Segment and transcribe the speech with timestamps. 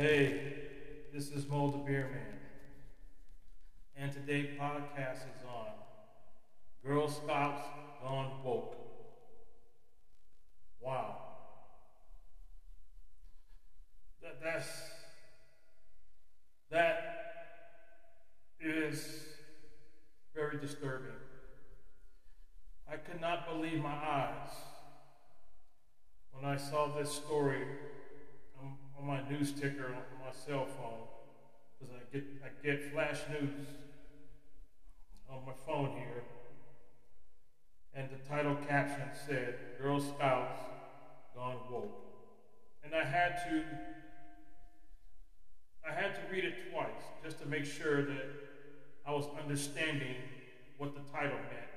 [0.00, 0.54] Hey,
[1.12, 2.38] this is Mo the Beer Man.
[3.98, 5.66] And today podcast is on
[6.82, 7.60] Girl Scouts
[8.02, 8.76] Gone Woke.
[10.80, 11.16] Wow.
[14.22, 14.68] That, that's
[16.70, 17.02] that
[18.58, 19.04] is
[20.34, 21.10] very disturbing.
[22.90, 24.48] I could not believe my eyes
[26.32, 27.39] when I saw this story
[29.30, 31.06] news ticker on my cell phone,
[31.78, 33.66] because I get I get flash news
[35.30, 36.24] on my phone here,
[37.94, 40.58] and the title caption said "Girl Scouts
[41.34, 42.02] Gone Woke,"
[42.82, 43.62] and I had to
[45.88, 46.88] I had to read it twice
[47.22, 48.26] just to make sure that
[49.06, 50.16] I was understanding
[50.76, 51.70] what the title meant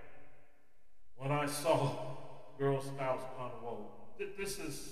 [1.15, 2.15] when I saw
[2.57, 4.17] Girl Scouts Gone Woke.
[4.37, 4.89] This is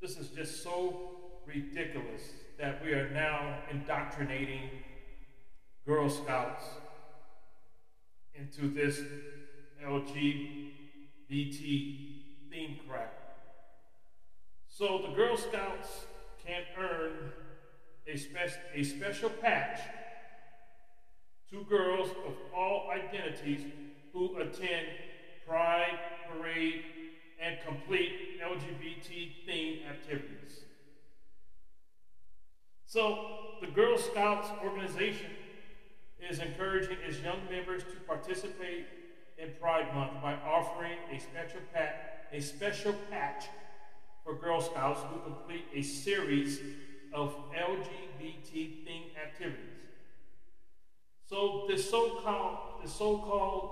[0.00, 2.22] this is just so ridiculous
[2.58, 4.68] that we are now indoctrinating
[5.86, 6.64] Girl Scouts
[8.34, 9.00] into this
[9.84, 11.58] LGBT
[12.50, 13.12] theme crap.
[14.68, 16.06] So the Girl Scouts
[16.44, 17.32] can earn
[18.06, 19.80] a, spe- a special patch
[21.50, 23.60] to girls of all identities
[24.12, 24.86] who attend
[25.46, 26.82] Pride Parade
[27.40, 30.60] and complete LGBT themed activities.
[32.88, 33.18] So,
[33.60, 35.30] the Girl Scouts organization
[36.30, 38.86] is encouraging its young members to participate
[39.38, 43.46] in Pride Month by offering a special pat, a special patch
[44.24, 46.60] for Girl Scouts who complete a series
[47.12, 49.58] of LGBT themed activities.
[51.28, 53.70] So this so-called the so-called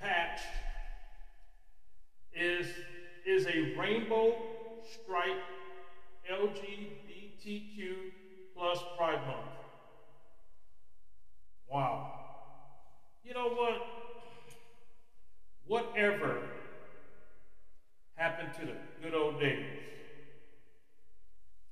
[0.00, 0.40] patch
[2.34, 2.66] is,
[3.24, 4.34] is a rainbow
[4.92, 5.42] stripe
[7.40, 7.94] LGBTQ
[8.54, 9.46] plus Pride Month.
[11.70, 12.12] Wow.
[13.22, 13.80] You know what?
[15.66, 16.38] Whatever
[18.16, 19.64] happened to the good old days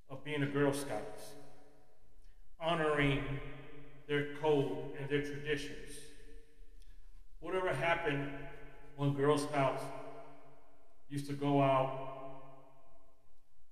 [0.08, 1.32] of being a Girl Scouts,
[2.60, 3.22] honoring
[4.06, 5.92] their code and their traditions?
[7.40, 8.30] Whatever happened
[8.96, 9.82] when Girl Scouts
[11.08, 12.08] used to go out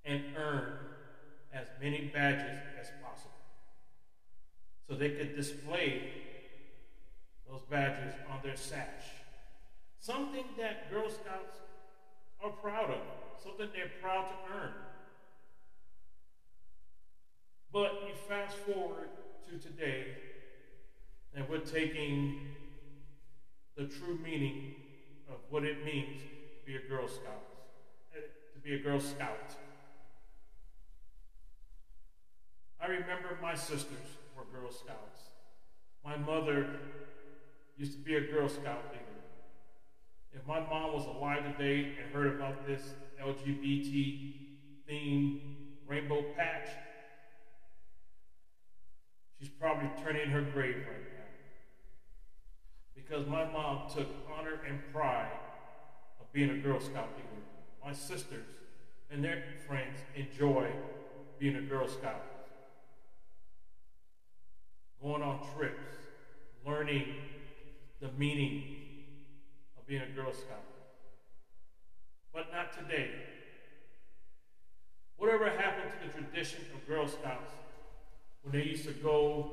[0.05, 0.76] and earn
[1.81, 3.31] many badges as possible
[4.87, 6.01] so they could display
[7.49, 9.11] those badges on their sash.
[9.99, 11.59] Something that Girl Scouts
[12.43, 13.01] are proud of,
[13.43, 14.73] something they're proud to earn.
[17.73, 19.09] But you fast forward
[19.49, 20.05] to today,
[21.35, 22.39] and we're taking
[23.75, 24.75] the true meaning
[25.29, 27.43] of what it means to be a Girl Scout.
[28.15, 28.19] Eh,
[28.53, 29.55] to be a Girl Scout.
[32.79, 35.21] I remember my sisters were Girl Scouts.
[36.03, 36.67] My mother
[37.77, 39.03] used to be a Girl Scout leader.
[40.33, 42.81] If my mom was alive today and heard about this
[43.23, 44.33] LGBT
[44.89, 45.39] themed
[45.87, 46.69] rainbow patch,
[49.39, 51.25] she's probably turning her grave right now.
[52.95, 55.31] Because my mom took honor and pride
[56.19, 57.27] of being a Girl Scout leader.
[57.85, 58.45] My sisters
[59.11, 60.67] and their friends enjoy
[61.39, 62.36] being a Girl Scout.
[65.55, 65.95] Trips,
[66.65, 67.05] learning
[67.99, 68.63] the meaning
[69.77, 70.63] of being a Girl Scout.
[72.33, 73.09] But not today.
[75.17, 77.51] Whatever happened to the tradition of Girl Scouts
[78.43, 79.51] when they used to go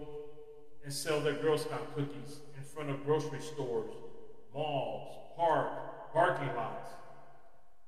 [0.85, 3.91] and sell their Girl Scout cookies in front of grocery stores,
[4.53, 5.77] malls, parks,
[6.13, 6.91] parking lots.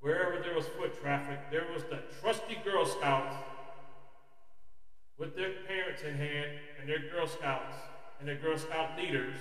[0.00, 3.36] Wherever there was foot traffic, there was the trusty Girl Scouts
[5.18, 7.76] with their parents in hand and their Girl Scouts
[8.18, 9.36] and their Girl Scout leaders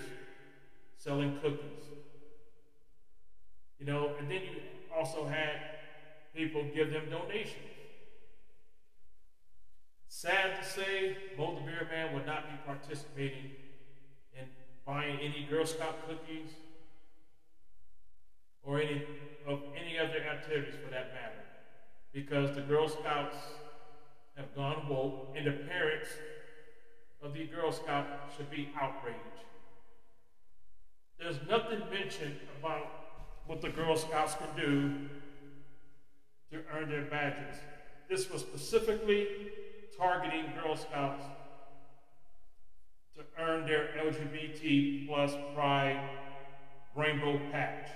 [0.97, 1.85] selling cookies.
[3.79, 4.61] You know, and then you
[4.95, 5.59] also had
[6.33, 7.71] people give them donations.
[10.07, 13.51] Sad to say, Mo the Beer Man would not be participating
[14.33, 14.45] in
[14.85, 16.51] buying any Girl Scout cookies
[18.63, 19.03] or any
[19.45, 21.43] of any other activities for that matter.
[22.13, 23.35] Because the Girl Scouts
[24.35, 26.09] have gone woke and the parents
[27.25, 28.05] of the Girl Scout
[28.37, 29.17] should be outraged.
[31.17, 32.85] There's nothing mentioned about
[33.47, 34.93] what the Girl Scouts can do
[36.51, 37.57] to earn their badges.
[38.07, 39.27] This was specifically
[39.97, 41.25] targeting Girl Scouts
[43.15, 45.99] to earn their LGBT plus pride
[46.95, 47.89] rainbow patch.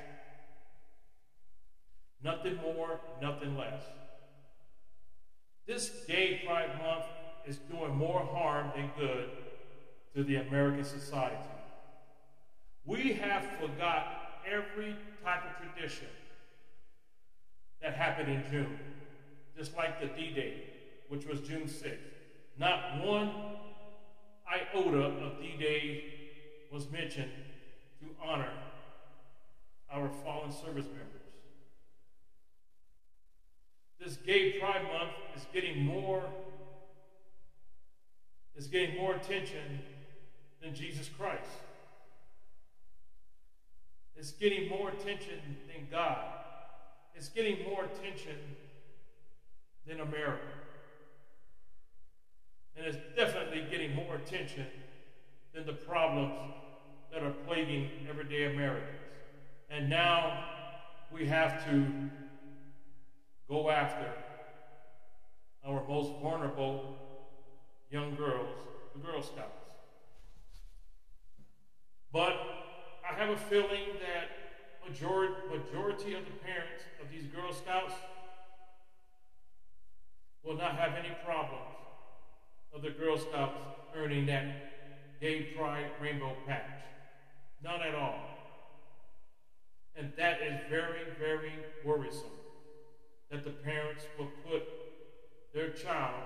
[2.24, 3.84] Nothing more, nothing less.
[5.68, 7.06] This gay pride Pride Month
[7.50, 9.28] is doing more harm than good
[10.16, 11.36] to the American society.
[12.86, 14.06] We have forgot
[14.48, 16.08] every type of tradition
[17.82, 18.80] that happened in June,
[19.58, 20.64] just like the D Day,
[21.08, 21.98] which was June 6th.
[22.60, 23.32] Not one
[24.48, 26.04] iota of D Day
[26.72, 27.32] was mentioned
[28.00, 28.52] to honor
[29.92, 31.20] our fallen service members.
[34.00, 36.24] This Gay Pride Month is getting more
[38.60, 39.80] is getting more attention
[40.62, 41.50] than Jesus Christ.
[44.18, 46.18] It's getting more attention than God.
[47.16, 48.36] It's getting more attention
[49.88, 50.44] than America.
[52.76, 54.66] And it's definitely getting more attention
[55.54, 56.34] than the problems
[57.14, 59.00] that are plaguing everyday Americans.
[59.70, 60.44] And now
[61.14, 61.86] we have to
[63.48, 64.12] go after
[65.66, 66.98] our most vulnerable
[67.90, 68.50] young girls,
[68.94, 69.74] the Girl Scouts.
[72.12, 72.34] But
[73.10, 77.94] I have a feeling that majority, majority of the parents of these Girl Scouts
[80.44, 81.76] will not have any problems
[82.74, 83.58] of the Girl Scouts
[83.96, 86.82] earning that gay pride rainbow patch.
[87.64, 88.20] None at all.
[89.96, 91.52] And that is very, very
[91.84, 92.30] worrisome
[93.30, 94.64] that the parents will put
[95.54, 96.24] their child,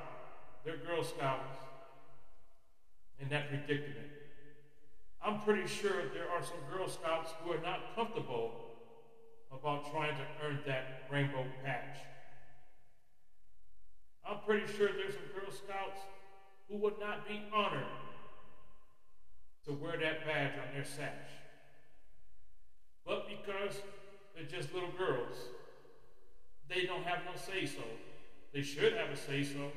[0.63, 1.57] their Girl Scouts,
[3.19, 4.09] in that predicament.
[5.25, 8.51] I'm pretty sure there are some Girl Scouts who are not comfortable
[9.51, 11.97] about trying to earn that rainbow patch.
[14.27, 16.01] I'm pretty sure there's some Girl Scouts
[16.69, 17.85] who would not be honored
[19.65, 21.31] to wear that badge on their sash.
[23.05, 23.75] But because
[24.35, 25.35] they're just little girls,
[26.67, 27.83] they don't have no say so.
[28.53, 29.71] They should have a say so.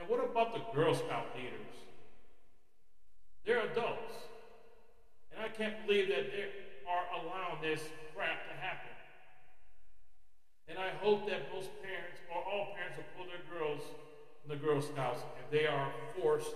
[0.00, 1.76] And what about the Girl Scout leaders?
[3.44, 4.14] They're adults.
[5.30, 6.48] And I can't believe that they
[6.88, 7.82] are allowing this
[8.14, 8.88] crap to happen.
[10.68, 13.82] And I hope that most parents, or all parents, will pull their girls
[14.40, 16.52] from the Girl Scouts if they are forced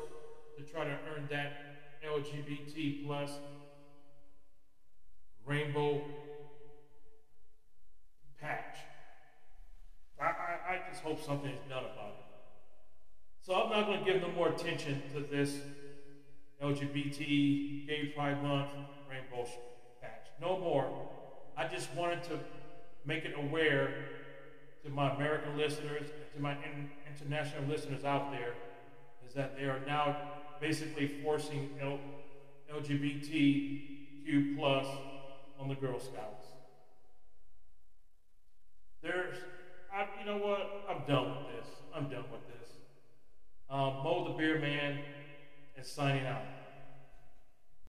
[0.56, 1.52] to try to earn that
[2.02, 3.30] LGBT plus
[5.44, 6.00] rainbow
[8.40, 8.76] patch.
[10.20, 12.24] I, I, I just hope something is done about it.
[13.84, 15.58] I'm going to give no more attention to this
[16.62, 18.70] LGBT Gay Pride Month
[19.10, 19.46] rainbow
[20.00, 20.28] patch.
[20.40, 21.06] No more.
[21.54, 22.40] I just wanted to
[23.04, 23.92] make it aware
[24.84, 28.54] to my American listeners, to my in, international listeners out there,
[29.28, 30.16] is that they are now
[30.62, 31.98] basically forcing L,
[32.74, 34.86] LGBTQ plus
[35.60, 36.46] on the Girl Scouts.
[39.02, 39.36] There's,
[39.94, 40.86] I, you know what?
[40.88, 41.74] I'm done with this.
[41.94, 42.53] I'm done with this.
[43.74, 45.00] Um, Mo the Beer Man
[45.76, 46.63] is signing out.